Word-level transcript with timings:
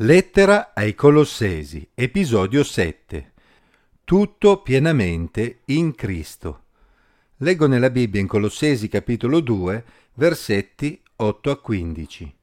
Lettera 0.00 0.72
ai 0.74 0.94
Colossesi, 0.94 1.88
episodio 1.94 2.62
7. 2.62 3.32
Tutto 4.04 4.60
pienamente 4.60 5.60
in 5.68 5.94
Cristo. 5.94 6.64
Leggo 7.38 7.66
nella 7.66 7.88
Bibbia 7.88 8.20
in 8.20 8.26
Colossesi 8.26 8.88
capitolo 8.88 9.40
2, 9.40 9.84
versetti 10.16 11.00
8 11.16 11.50
a 11.50 11.58
15. 11.58 12.34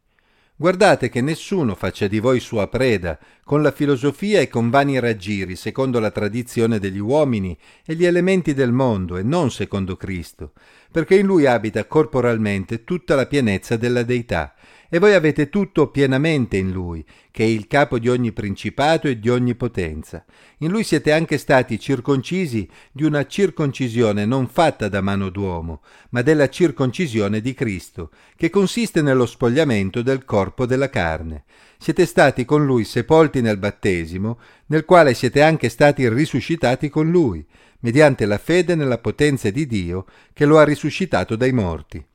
Guardate 0.55 1.09
che 1.09 1.21
nessuno 1.21 1.75
faccia 1.75 2.07
di 2.07 2.17
voi 2.17 2.39
sua 2.39 2.67
preda, 2.67 3.19
con 3.43 3.61
la 3.61 3.71
filosofia 3.71 4.39
e 4.39 4.47
con 4.47 4.71
vani 4.71 4.99
raggiri, 4.99 5.55
secondo 5.55 5.99
la 5.99 6.09
tradizione 6.09 6.79
degli 6.79 6.97
uomini 6.97 7.55
e 7.85 7.93
gli 7.93 8.05
elementi 8.05 8.55
del 8.55 8.71
mondo, 8.71 9.15
e 9.15 9.21
non 9.21 9.51
secondo 9.51 9.95
Cristo, 9.95 10.53
perché 10.91 11.17
in 11.17 11.27
lui 11.27 11.45
abita 11.45 11.85
corporalmente 11.85 12.83
tutta 12.83 13.13
la 13.13 13.27
pienezza 13.27 13.77
della 13.77 14.01
deità 14.01 14.55
e 14.93 14.99
voi 14.99 15.15
avete 15.15 15.49
tutto 15.49 15.87
pienamente 15.87 16.55
in 16.55 16.69
Lui, 16.69 17.03
che 17.31 17.43
è 17.43 17.47
il 17.47 17.65
capo 17.65 17.97
di 17.97 18.09
ogni 18.09 18.31
principato 18.31 19.07
e 19.07 19.17
di 19.17 19.27
ogni 19.27 19.55
potenza. 19.55 20.23
In 20.59 20.69
Lui 20.69 20.83
siete 20.83 21.11
anche 21.11 21.39
stati 21.39 21.79
circoncisi 21.79 22.69
di 22.91 23.03
una 23.03 23.25
circoncisione 23.25 24.27
non 24.27 24.47
fatta 24.47 24.89
da 24.89 25.01
mano 25.01 25.29
d'uomo, 25.29 25.81
ma 26.11 26.21
della 26.21 26.47
circoncisione 26.47 27.41
di 27.41 27.55
Cristo, 27.55 28.11
che 28.35 28.51
consiste 28.51 29.01
nello 29.01 29.25
spogliamento 29.25 30.03
del 30.03 30.25
corpo 30.25 30.67
della 30.67 30.91
carne. 30.91 31.45
Siete 31.79 32.05
stati 32.05 32.45
con 32.45 32.63
Lui 32.63 32.83
sepolti 32.83 33.41
nel 33.41 33.57
battesimo, 33.57 34.37
nel 34.67 34.85
quale 34.85 35.15
siete 35.15 35.41
anche 35.41 35.69
stati 35.69 36.07
risuscitati 36.07 36.89
con 36.89 37.09
Lui, 37.09 37.43
mediante 37.79 38.27
la 38.27 38.37
fede 38.37 38.75
nella 38.75 38.99
potenza 38.99 39.49
di 39.49 39.65
Dio 39.65 40.05
che 40.33 40.45
lo 40.45 40.59
ha 40.59 40.63
risuscitato 40.63 41.35
dai 41.35 41.51
morti. 41.51 42.05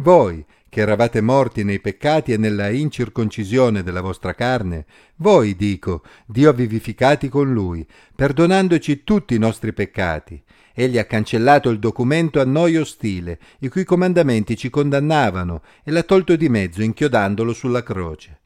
Voi, 0.00 0.44
che 0.68 0.80
eravate 0.80 1.20
morti 1.20 1.64
nei 1.64 1.80
peccati 1.80 2.32
e 2.32 2.36
nella 2.36 2.68
incirconcisione 2.68 3.82
della 3.82 4.00
vostra 4.00 4.34
carne, 4.34 4.84
voi, 5.16 5.56
dico, 5.56 6.02
Dio 6.26 6.50
ha 6.50 6.52
vivificati 6.52 7.28
con 7.28 7.52
lui, 7.52 7.86
perdonandoci 8.14 9.02
tutti 9.04 9.34
i 9.34 9.38
nostri 9.38 9.72
peccati. 9.72 10.42
Egli 10.74 10.98
ha 10.98 11.04
cancellato 11.04 11.70
il 11.70 11.78
documento 11.78 12.40
a 12.40 12.44
noi 12.44 12.76
ostile, 12.76 13.38
i 13.60 13.68
cui 13.68 13.84
comandamenti 13.84 14.56
ci 14.56 14.70
condannavano, 14.70 15.62
e 15.82 15.90
l'ha 15.90 16.02
tolto 16.02 16.36
di 16.36 16.48
mezzo, 16.48 16.82
inchiodandolo 16.82 17.52
sulla 17.52 17.82
croce. 17.82 18.40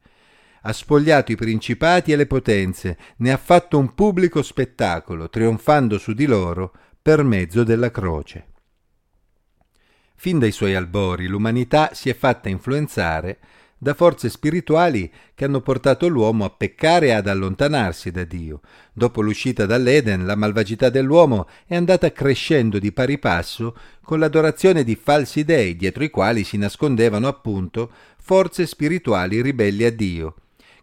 Ha 0.61 0.71
spogliato 0.71 1.31
i 1.31 1.35
principati 1.35 2.11
e 2.11 2.15
le 2.15 2.25
potenze, 2.25 2.97
ne 3.17 3.31
ha 3.31 3.37
fatto 3.37 3.77
un 3.77 3.93
pubblico 3.93 4.41
spettacolo, 4.41 5.29
trionfando 5.29 5.97
su 5.97 6.13
di 6.13 6.25
loro 6.25 6.71
per 7.01 7.21
mezzo 7.23 7.63
della 7.63 7.91
croce. 7.91 8.45
Fin 10.23 10.39
dai 10.39 10.53
suoi 10.53 10.73
albori 10.73 11.27
l'umanità 11.27 11.89
si 11.91 12.07
è 12.07 12.15
fatta 12.15 12.47
influenzare 12.47 13.39
da 13.77 13.93
forze 13.93 14.29
spirituali 14.29 15.11
che 15.35 15.43
hanno 15.43 15.59
portato 15.59 16.07
l'uomo 16.07 16.45
a 16.45 16.49
peccare 16.49 17.07
e 17.07 17.11
ad 17.11 17.27
allontanarsi 17.27 18.09
da 18.09 18.23
Dio. 18.23 18.61
Dopo 18.93 19.19
l'uscita 19.19 19.65
dall'Eden, 19.65 20.25
la 20.25 20.37
malvagità 20.37 20.87
dell'uomo 20.87 21.49
è 21.65 21.75
andata 21.75 22.13
crescendo 22.13 22.79
di 22.79 22.93
pari 22.93 23.19
passo 23.19 23.75
con 24.01 24.19
l'adorazione 24.19 24.85
di 24.85 24.95
falsi 24.95 25.43
dei, 25.43 25.75
dietro 25.75 26.05
i 26.05 26.09
quali 26.09 26.45
si 26.45 26.55
nascondevano 26.55 27.27
appunto 27.27 27.91
forze 28.17 28.65
spirituali 28.65 29.41
ribelli 29.41 29.83
a 29.83 29.91
Dio, 29.91 30.35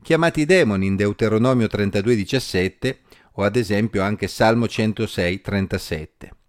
chiamati 0.02 0.44
demoni 0.44 0.84
in 0.84 0.96
Deuteronomio 0.96 1.66
32,17 1.66 2.96
o 3.36 3.42
ad 3.42 3.56
esempio 3.56 4.02
anche 4.02 4.28
Salmo 4.28 4.66
106,37. 4.66 6.39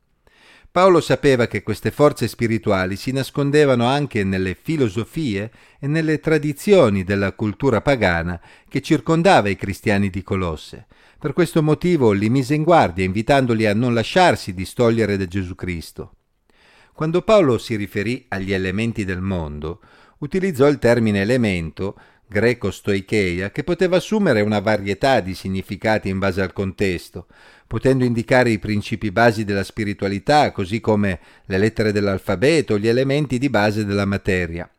Paolo 0.71 1.01
sapeva 1.01 1.47
che 1.47 1.63
queste 1.63 1.91
forze 1.91 2.29
spirituali 2.29 2.95
si 2.95 3.11
nascondevano 3.11 3.87
anche 3.87 4.23
nelle 4.23 4.55
filosofie 4.55 5.51
e 5.77 5.87
nelle 5.87 6.21
tradizioni 6.21 7.03
della 7.03 7.33
cultura 7.33 7.81
pagana 7.81 8.39
che 8.69 8.79
circondava 8.79 9.49
i 9.49 9.57
cristiani 9.57 10.09
di 10.09 10.23
Colosse. 10.23 10.87
Per 11.19 11.33
questo 11.33 11.61
motivo 11.61 12.13
li 12.13 12.29
mise 12.29 12.53
in 12.53 12.63
guardia, 12.63 13.03
invitandoli 13.03 13.65
a 13.65 13.73
non 13.73 13.93
lasciarsi 13.93 14.53
distogliere 14.53 15.17
da 15.17 15.25
Gesù 15.25 15.55
Cristo. 15.55 16.15
Quando 16.93 17.21
Paolo 17.21 17.57
si 17.57 17.75
riferì 17.75 18.23
agli 18.29 18.53
elementi 18.53 19.03
del 19.03 19.19
mondo, 19.19 19.81
utilizzò 20.19 20.69
il 20.69 20.79
termine 20.79 21.19
elemento 21.19 21.99
greco-stoicheia 22.31 23.51
che 23.51 23.65
poteva 23.65 23.97
assumere 23.97 24.39
una 24.39 24.61
varietà 24.61 25.19
di 25.19 25.33
significati 25.33 26.07
in 26.07 26.17
base 26.17 26.41
al 26.41 26.53
contesto, 26.53 27.27
potendo 27.67 28.05
indicare 28.05 28.51
i 28.51 28.57
principi 28.57 29.11
basi 29.11 29.43
della 29.43 29.65
spiritualità, 29.65 30.53
così 30.53 30.79
come 30.79 31.19
le 31.47 31.57
lettere 31.57 31.91
dell'alfabeto, 31.91 32.77
gli 32.77 32.87
elementi 32.87 33.37
di 33.37 33.49
base 33.49 33.83
della 33.83 34.05
materia, 34.05 34.69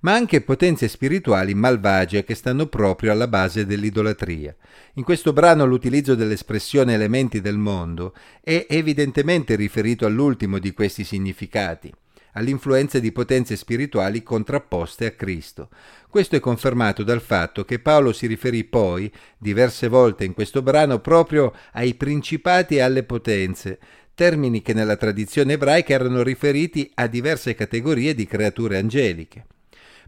ma 0.00 0.14
anche 0.14 0.40
potenze 0.40 0.88
spirituali 0.88 1.52
malvagie 1.52 2.24
che 2.24 2.34
stanno 2.34 2.68
proprio 2.68 3.12
alla 3.12 3.28
base 3.28 3.66
dell'idolatria. 3.66 4.56
In 4.94 5.04
questo 5.04 5.34
brano 5.34 5.66
l'utilizzo 5.66 6.14
dell'espressione 6.14 6.94
elementi 6.94 7.42
del 7.42 7.58
mondo 7.58 8.14
è 8.40 8.64
evidentemente 8.70 9.56
riferito 9.56 10.06
all'ultimo 10.06 10.58
di 10.58 10.72
questi 10.72 11.04
significati 11.04 11.92
all'influenza 12.34 12.98
di 12.98 13.10
potenze 13.10 13.56
spirituali 13.56 14.22
contrapposte 14.22 15.06
a 15.06 15.10
Cristo. 15.10 15.70
Questo 16.08 16.36
è 16.36 16.40
confermato 16.40 17.02
dal 17.02 17.20
fatto 17.20 17.64
che 17.64 17.80
Paolo 17.80 18.12
si 18.12 18.26
riferì 18.26 18.64
poi, 18.64 19.10
diverse 19.36 19.88
volte 19.88 20.24
in 20.24 20.34
questo 20.34 20.62
brano, 20.62 21.00
proprio 21.00 21.52
ai 21.72 21.94
principati 21.94 22.76
e 22.76 22.80
alle 22.80 23.02
potenze, 23.02 23.78
termini 24.14 24.62
che 24.62 24.74
nella 24.74 24.96
tradizione 24.96 25.54
ebraica 25.54 25.92
erano 25.92 26.22
riferiti 26.22 26.90
a 26.94 27.06
diverse 27.06 27.54
categorie 27.54 28.14
di 28.14 28.26
creature 28.26 28.78
angeliche. 28.78 29.46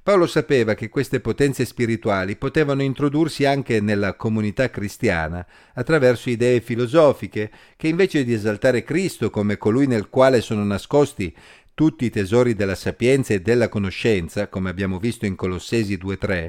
Paolo 0.06 0.28
sapeva 0.28 0.74
che 0.74 0.88
queste 0.88 1.18
potenze 1.18 1.64
spirituali 1.64 2.36
potevano 2.36 2.80
introdursi 2.80 3.44
anche 3.44 3.80
nella 3.80 4.14
comunità 4.14 4.70
cristiana 4.70 5.44
attraverso 5.74 6.30
idee 6.30 6.60
filosofiche 6.60 7.50
che 7.76 7.88
invece 7.88 8.22
di 8.22 8.32
esaltare 8.32 8.84
Cristo 8.84 9.30
come 9.30 9.56
colui 9.56 9.88
nel 9.88 10.08
quale 10.08 10.42
sono 10.42 10.62
nascosti 10.62 11.34
tutti 11.76 12.06
i 12.06 12.10
tesori 12.10 12.54
della 12.54 12.74
sapienza 12.74 13.34
e 13.34 13.42
della 13.42 13.68
conoscenza, 13.68 14.48
come 14.48 14.70
abbiamo 14.70 14.98
visto 14.98 15.26
in 15.26 15.36
Colossesi 15.36 15.98
2.3, 16.02 16.48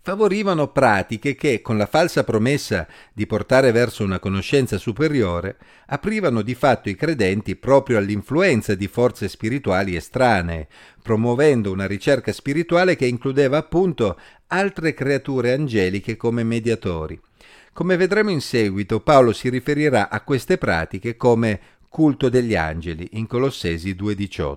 favorivano 0.00 0.72
pratiche 0.72 1.36
che, 1.36 1.62
con 1.62 1.76
la 1.76 1.86
falsa 1.86 2.24
promessa 2.24 2.88
di 3.12 3.28
portare 3.28 3.70
verso 3.70 4.02
una 4.02 4.18
conoscenza 4.18 4.76
superiore, 4.76 5.56
aprivano 5.86 6.42
di 6.42 6.56
fatto 6.56 6.88
i 6.88 6.96
credenti 6.96 7.54
proprio 7.54 7.96
all'influenza 7.98 8.74
di 8.74 8.88
forze 8.88 9.28
spirituali 9.28 9.94
estranee, 9.94 10.66
promuovendo 11.00 11.70
una 11.70 11.86
ricerca 11.86 12.32
spirituale 12.32 12.96
che 12.96 13.06
includeva 13.06 13.58
appunto 13.58 14.18
altre 14.48 14.94
creature 14.94 15.52
angeliche 15.52 16.16
come 16.16 16.42
mediatori. 16.42 17.20
Come 17.72 17.96
vedremo 17.96 18.30
in 18.30 18.40
seguito, 18.40 18.98
Paolo 18.98 19.32
si 19.32 19.48
riferirà 19.48 20.10
a 20.10 20.22
queste 20.22 20.58
pratiche 20.58 21.16
come 21.16 21.60
culto 21.92 22.30
degli 22.30 22.56
angeli 22.56 23.06
in 23.12 23.26
Colossesi 23.26 23.92
2.18. 23.92 24.56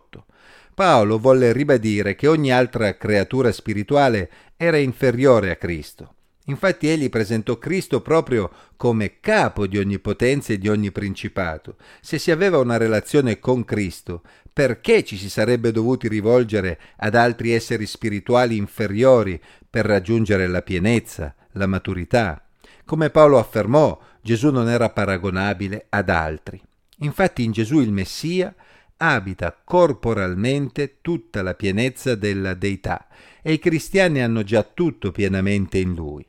Paolo 0.74 1.20
volle 1.20 1.52
ribadire 1.52 2.16
che 2.16 2.28
ogni 2.28 2.50
altra 2.50 2.96
creatura 2.96 3.52
spirituale 3.52 4.30
era 4.56 4.78
inferiore 4.78 5.52
a 5.52 5.58
Cristo. 5.58 6.14
Infatti 6.46 6.88
egli 6.88 7.10
presentò 7.10 7.58
Cristo 7.58 8.02
proprio 8.02 8.50
come 8.78 9.20
capo 9.20 9.68
di 9.68 9.78
ogni 9.78 10.00
potenza 10.00 10.54
e 10.54 10.58
di 10.58 10.70
ogni 10.70 10.92
principato. 10.92 11.76
Se 12.00 12.18
si 12.20 12.32
aveva 12.32 12.58
una 12.58 12.78
relazione 12.78 13.40
con 13.40 13.66
Cristo, 13.66 14.22
perché 14.54 15.04
ci 15.04 15.18
si 15.18 15.30
sarebbe 15.30 15.72
dovuti 15.72 16.08
rivolgere 16.08 16.80
ad 16.98 17.16
altri 17.16 17.52
esseri 17.52 17.86
spirituali 17.86 18.56
inferiori 18.56 19.42
per 19.70 19.86
raggiungere 19.86 20.48
la 20.48 20.62
pienezza, 20.62 21.36
la 21.52 21.68
maturità? 21.68 22.42
Come 22.86 23.10
Paolo 23.10 23.40
affermò, 23.40 24.00
Gesù 24.22 24.52
non 24.52 24.70
era 24.70 24.90
paragonabile 24.90 25.88
ad 25.90 26.10
altri. 26.10 26.62
Infatti 27.00 27.44
in 27.44 27.52
Gesù 27.52 27.80
il 27.80 27.92
Messia 27.92 28.54
abita 28.98 29.56
corporalmente 29.64 30.98
tutta 31.02 31.42
la 31.42 31.54
pienezza 31.54 32.16
della 32.16 32.54
deità 32.54 33.08
e 33.42 33.54
i 33.54 33.60
cristiani 33.60 34.22
hanno 34.22 34.44
già 34.44 34.64
tutto 34.64 35.12
pienamente 35.12 35.78
in 35.78 35.94
lui. 35.94 36.26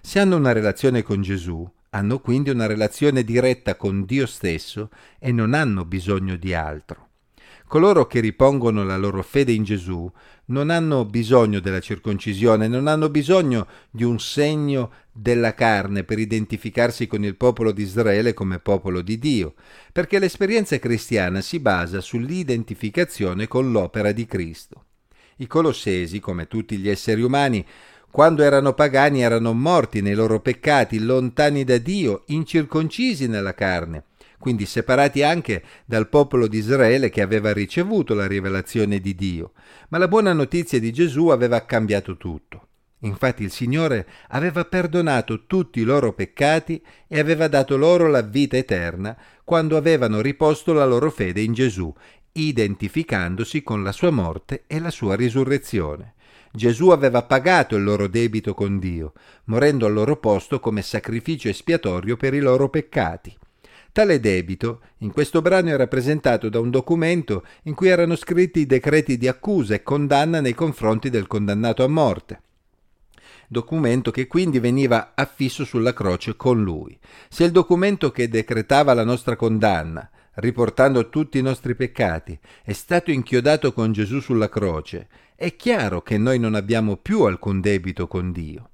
Se 0.00 0.20
hanno 0.20 0.36
una 0.36 0.52
relazione 0.52 1.02
con 1.02 1.22
Gesù, 1.22 1.68
hanno 1.90 2.18
quindi 2.20 2.50
una 2.50 2.66
relazione 2.66 3.24
diretta 3.24 3.76
con 3.76 4.04
Dio 4.04 4.26
stesso 4.26 4.90
e 5.18 5.32
non 5.32 5.54
hanno 5.54 5.84
bisogno 5.84 6.36
di 6.36 6.52
altro. 6.52 7.08
Coloro 7.74 8.06
che 8.06 8.20
ripongono 8.20 8.84
la 8.84 8.96
loro 8.96 9.20
fede 9.24 9.50
in 9.50 9.64
Gesù 9.64 10.08
non 10.44 10.70
hanno 10.70 11.04
bisogno 11.04 11.58
della 11.58 11.80
circoncisione, 11.80 12.68
non 12.68 12.86
hanno 12.86 13.08
bisogno 13.08 13.66
di 13.90 14.04
un 14.04 14.20
segno 14.20 14.92
della 15.10 15.54
carne 15.54 16.04
per 16.04 16.20
identificarsi 16.20 17.08
con 17.08 17.24
il 17.24 17.34
popolo 17.34 17.72
di 17.72 17.82
Israele 17.82 18.32
come 18.32 18.60
popolo 18.60 19.00
di 19.00 19.18
Dio, 19.18 19.54
perché 19.90 20.20
l'esperienza 20.20 20.78
cristiana 20.78 21.40
si 21.40 21.58
basa 21.58 22.00
sull'identificazione 22.00 23.48
con 23.48 23.72
l'opera 23.72 24.12
di 24.12 24.24
Cristo. 24.24 24.84
I 25.38 25.48
colossesi, 25.48 26.20
come 26.20 26.46
tutti 26.46 26.76
gli 26.76 26.88
esseri 26.88 27.22
umani, 27.22 27.66
quando 28.08 28.44
erano 28.44 28.74
pagani 28.74 29.22
erano 29.22 29.52
morti 29.52 30.00
nei 30.00 30.14
loro 30.14 30.38
peccati, 30.38 31.00
lontani 31.00 31.64
da 31.64 31.78
Dio, 31.78 32.22
incirconcisi 32.26 33.26
nella 33.26 33.52
carne 33.52 34.04
quindi 34.44 34.66
separati 34.66 35.22
anche 35.22 35.62
dal 35.86 36.06
popolo 36.06 36.46
di 36.48 36.58
Israele 36.58 37.08
che 37.08 37.22
aveva 37.22 37.50
ricevuto 37.50 38.12
la 38.12 38.26
rivelazione 38.26 39.00
di 39.00 39.14
Dio. 39.14 39.52
Ma 39.88 39.96
la 39.96 40.06
buona 40.06 40.34
notizia 40.34 40.78
di 40.78 40.92
Gesù 40.92 41.28
aveva 41.28 41.64
cambiato 41.64 42.18
tutto. 42.18 42.66
Infatti 42.98 43.42
il 43.42 43.50
Signore 43.50 44.06
aveva 44.28 44.66
perdonato 44.66 45.46
tutti 45.46 45.80
i 45.80 45.84
loro 45.84 46.12
peccati 46.12 46.78
e 47.08 47.18
aveva 47.18 47.48
dato 47.48 47.78
loro 47.78 48.06
la 48.08 48.20
vita 48.20 48.58
eterna 48.58 49.16
quando 49.44 49.78
avevano 49.78 50.20
riposto 50.20 50.74
la 50.74 50.84
loro 50.84 51.10
fede 51.10 51.40
in 51.40 51.54
Gesù, 51.54 51.90
identificandosi 52.32 53.62
con 53.62 53.82
la 53.82 53.92
sua 53.92 54.10
morte 54.10 54.64
e 54.66 54.78
la 54.78 54.90
sua 54.90 55.16
risurrezione. 55.16 56.16
Gesù 56.52 56.90
aveva 56.90 57.22
pagato 57.22 57.76
il 57.76 57.82
loro 57.82 58.08
debito 58.08 58.52
con 58.52 58.78
Dio, 58.78 59.14
morendo 59.44 59.86
al 59.86 59.94
loro 59.94 60.18
posto 60.18 60.60
come 60.60 60.82
sacrificio 60.82 61.48
espiatorio 61.48 62.18
per 62.18 62.34
i 62.34 62.40
loro 62.40 62.68
peccati. 62.68 63.34
Tale 63.94 64.18
debito 64.18 64.80
in 64.98 65.12
questo 65.12 65.40
brano 65.40 65.68
è 65.68 65.76
rappresentato 65.76 66.48
da 66.48 66.58
un 66.58 66.68
documento 66.68 67.44
in 67.62 67.74
cui 67.74 67.86
erano 67.86 68.16
scritti 68.16 68.58
i 68.58 68.66
decreti 68.66 69.16
di 69.16 69.28
accusa 69.28 69.72
e 69.74 69.84
condanna 69.84 70.40
nei 70.40 70.52
confronti 70.52 71.10
del 71.10 71.28
condannato 71.28 71.84
a 71.84 71.86
morte 71.88 72.40
documento 73.46 74.10
che 74.10 74.26
quindi 74.26 74.58
veniva 74.58 75.12
affisso 75.14 75.64
sulla 75.64 75.92
croce 75.92 76.34
con 76.34 76.64
lui. 76.64 76.98
Se 77.28 77.44
il 77.44 77.52
documento 77.52 78.10
che 78.10 78.28
decretava 78.28 78.94
la 78.94 79.04
nostra 79.04 79.36
condanna, 79.36 80.10
riportando 80.34 81.08
tutti 81.08 81.38
i 81.38 81.42
nostri 81.42 81.76
peccati, 81.76 82.36
è 82.64 82.72
stato 82.72 83.12
inchiodato 83.12 83.72
con 83.72 83.92
Gesù 83.92 84.18
sulla 84.18 84.48
croce, 84.48 85.06
è 85.36 85.54
chiaro 85.54 86.02
che 86.02 86.18
noi 86.18 86.40
non 86.40 86.56
abbiamo 86.56 86.96
più 86.96 87.22
alcun 87.22 87.60
debito 87.60 88.08
con 88.08 88.32
Dio. 88.32 88.70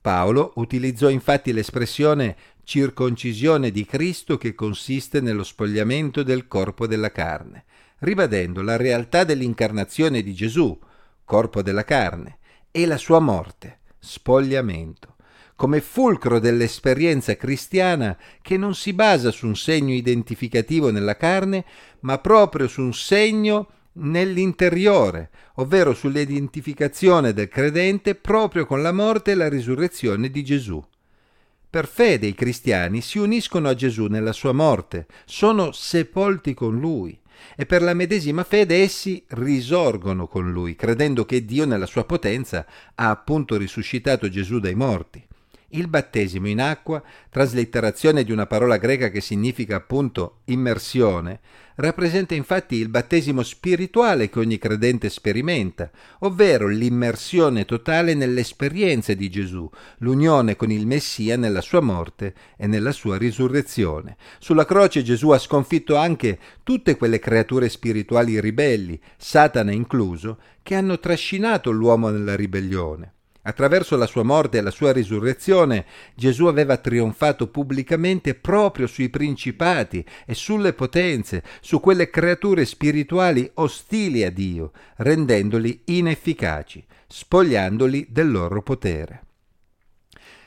Paolo 0.00 0.52
utilizzò 0.56 1.10
infatti 1.10 1.52
l'espressione 1.52 2.36
circoncisione 2.64 3.70
di 3.70 3.84
Cristo 3.84 4.38
che 4.38 4.54
consiste 4.54 5.20
nello 5.20 5.42
spogliamento 5.42 6.22
del 6.22 6.46
corpo 6.46 6.86
della 6.86 7.10
carne, 7.10 7.64
ribadendo 7.98 8.62
la 8.62 8.76
realtà 8.76 9.24
dell'incarnazione 9.24 10.22
di 10.22 10.32
Gesù, 10.32 10.78
corpo 11.24 11.60
della 11.62 11.84
carne, 11.84 12.38
e 12.70 12.86
la 12.86 12.96
sua 12.96 13.18
morte, 13.18 13.80
spogliamento, 13.98 15.16
come 15.54 15.82
fulcro 15.82 16.38
dell'esperienza 16.38 17.36
cristiana 17.36 18.16
che 18.40 18.56
non 18.56 18.74
si 18.74 18.94
basa 18.94 19.30
su 19.30 19.46
un 19.46 19.56
segno 19.56 19.92
identificativo 19.92 20.90
nella 20.90 21.16
carne, 21.16 21.66
ma 22.00 22.16
proprio 22.18 22.68
su 22.68 22.80
un 22.80 22.94
segno 22.94 23.68
nell'interiore, 24.00 25.30
ovvero 25.54 25.94
sull'identificazione 25.94 27.32
del 27.32 27.48
credente 27.48 28.14
proprio 28.14 28.66
con 28.66 28.82
la 28.82 28.92
morte 28.92 29.32
e 29.32 29.34
la 29.34 29.48
risurrezione 29.48 30.30
di 30.30 30.44
Gesù. 30.44 30.82
Per 31.70 31.86
fede 31.86 32.26
i 32.26 32.34
cristiani 32.34 33.00
si 33.00 33.18
uniscono 33.18 33.68
a 33.68 33.74
Gesù 33.74 34.06
nella 34.06 34.32
sua 34.32 34.52
morte, 34.52 35.06
sono 35.24 35.70
sepolti 35.70 36.52
con 36.52 36.78
lui 36.78 37.16
e 37.56 37.64
per 37.64 37.82
la 37.82 37.94
medesima 37.94 38.44
fede 38.44 38.82
essi 38.82 39.24
risorgono 39.28 40.26
con 40.26 40.50
lui, 40.50 40.74
credendo 40.74 41.24
che 41.24 41.44
Dio 41.44 41.66
nella 41.66 41.86
sua 41.86 42.04
potenza 42.04 42.66
ha 42.94 43.10
appunto 43.10 43.56
risuscitato 43.56 44.28
Gesù 44.28 44.58
dai 44.58 44.74
morti. 44.74 45.24
Il 45.72 45.86
battesimo 45.86 46.48
in 46.48 46.60
acqua, 46.60 47.00
traslitterazione 47.28 48.24
di 48.24 48.32
una 48.32 48.46
parola 48.46 48.76
greca 48.76 49.08
che 49.08 49.20
significa 49.20 49.76
appunto 49.76 50.40
immersione, 50.46 51.38
rappresenta 51.76 52.34
infatti 52.34 52.74
il 52.74 52.88
battesimo 52.88 53.44
spirituale 53.44 54.28
che 54.28 54.40
ogni 54.40 54.58
credente 54.58 55.08
sperimenta, 55.08 55.88
ovvero 56.20 56.66
l'immersione 56.66 57.64
totale 57.66 58.14
nell'esperienza 58.14 59.14
di 59.14 59.30
Gesù, 59.30 59.70
l'unione 59.98 60.56
con 60.56 60.72
il 60.72 60.88
Messia 60.88 61.36
nella 61.36 61.60
sua 61.60 61.80
morte 61.80 62.34
e 62.56 62.66
nella 62.66 62.92
sua 62.92 63.16
risurrezione. 63.16 64.16
Sulla 64.40 64.64
croce 64.64 65.04
Gesù 65.04 65.30
ha 65.30 65.38
sconfitto 65.38 65.94
anche 65.94 66.38
tutte 66.64 66.96
quelle 66.96 67.20
creature 67.20 67.68
spirituali 67.68 68.40
ribelli, 68.40 69.00
Satana 69.16 69.70
incluso, 69.70 70.38
che 70.64 70.74
hanno 70.74 70.98
trascinato 70.98 71.70
l'uomo 71.70 72.10
nella 72.10 72.34
ribellione. 72.34 73.14
Attraverso 73.42 73.96
la 73.96 74.06
sua 74.06 74.22
morte 74.22 74.58
e 74.58 74.60
la 74.60 74.70
sua 74.70 74.92
risurrezione 74.92 75.86
Gesù 76.14 76.46
aveva 76.46 76.76
trionfato 76.76 77.48
pubblicamente 77.48 78.34
proprio 78.34 78.86
sui 78.86 79.08
principati 79.08 80.04
e 80.26 80.34
sulle 80.34 80.74
potenze, 80.74 81.42
su 81.60 81.80
quelle 81.80 82.10
creature 82.10 82.66
spirituali 82.66 83.50
ostili 83.54 84.24
a 84.24 84.30
Dio, 84.30 84.72
rendendoli 84.96 85.82
inefficaci, 85.86 86.84
spogliandoli 87.06 88.08
del 88.10 88.30
loro 88.30 88.62
potere. 88.62 89.24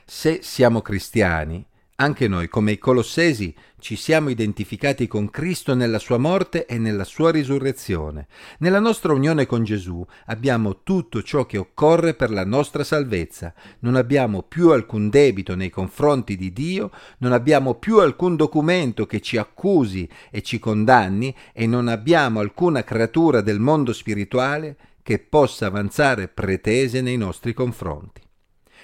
Se 0.05 0.39
siamo 0.43 0.81
cristiani, 0.81 1.65
anche 1.95 2.27
noi, 2.27 2.47
come 2.47 2.71
i 2.71 2.79
Colossesi, 2.79 3.53
ci 3.79 3.95
siamo 3.95 4.29
identificati 4.29 5.07
con 5.07 5.29
Cristo 5.29 5.75
nella 5.75 5.99
sua 5.99 6.17
morte 6.17 6.65
e 6.65 6.79
nella 6.79 7.03
sua 7.03 7.29
risurrezione. 7.29 8.27
Nella 8.59 8.79
nostra 8.79 9.13
unione 9.13 9.45
con 9.45 9.63
Gesù 9.63 10.03
abbiamo 10.25 10.81
tutto 10.81 11.21
ciò 11.21 11.45
che 11.45 11.59
occorre 11.59 12.15
per 12.15 12.31
la 12.31 12.45
nostra 12.45 12.83
salvezza. 12.83 13.53
Non 13.79 13.95
abbiamo 13.95 14.41
più 14.41 14.71
alcun 14.71 15.09
debito 15.09 15.55
nei 15.55 15.69
confronti 15.69 16.35
di 16.35 16.51
Dio, 16.51 16.89
non 17.19 17.31
abbiamo 17.31 17.75
più 17.75 17.99
alcun 17.99 18.35
documento 18.35 19.05
che 19.05 19.21
ci 19.21 19.37
accusi 19.37 20.09
e 20.31 20.41
ci 20.41 20.57
condanni 20.57 21.35
e 21.53 21.67
non 21.67 21.87
abbiamo 21.87 22.39
alcuna 22.39 22.83
creatura 22.83 23.41
del 23.41 23.59
mondo 23.59 23.93
spirituale 23.93 24.77
che 25.03 25.19
possa 25.19 25.67
avanzare 25.67 26.27
pretese 26.27 27.01
nei 27.01 27.17
nostri 27.17 27.53
confronti. 27.53 28.21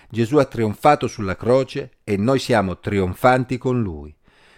Gesù 0.10 0.38
ha 0.38 0.46
trionfato 0.46 1.08
sulla 1.08 1.36
croce 1.36 1.92
e 2.04 2.18
noi 2.18 2.40
siamo 2.40 2.80
trionfanti 2.80 3.58
con 3.58 3.82
lui. 3.82 4.14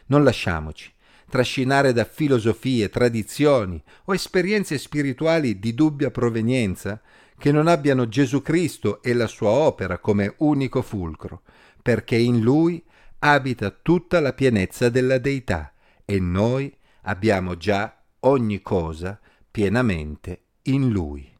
Non 0.07 0.24
lasciamoci 0.24 0.92
trascinare 1.31 1.94
da 1.94 2.03
filosofie, 2.03 2.89
tradizioni 2.89 3.81
o 4.03 4.13
esperienze 4.13 4.77
spirituali 4.77 5.59
di 5.59 5.74
dubbia 5.74 6.12
provenienza 6.12 7.01
che 7.38 7.53
non 7.53 7.68
abbiano 7.68 8.07
Gesù 8.09 8.42
Cristo 8.42 9.01
e 9.01 9.13
la 9.13 9.27
sua 9.27 9.50
opera 9.50 9.98
come 9.98 10.36
unico 10.39 10.81
fulcro, 10.81 11.44
perché 11.81 12.18
in 12.18 12.42
lui 12.42 12.83
abita 13.19 13.71
tutta 13.71 14.19
la 14.19 14.33
pienezza 14.33 14.89
della 14.89 15.18
deità 15.18 15.74
e 16.03 16.19
noi 16.19 16.71
abbiamo 17.03 17.56
già 17.56 18.03
ogni 18.19 18.62
cosa 18.62 19.18
pienamente 19.50 20.42
in 20.63 20.89
lui. 20.89 21.30